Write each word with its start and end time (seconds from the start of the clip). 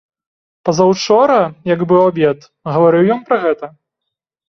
Пазаўчора, 0.69 1.37
як 1.73 1.79
быў 1.93 2.01
абед, 2.09 2.51
гаварыў 2.73 3.03
ён 3.17 3.25
пра 3.33 3.37
гэта? 3.49 3.75